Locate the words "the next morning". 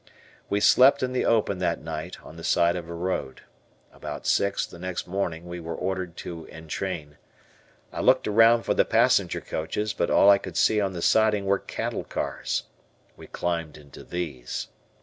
4.65-5.45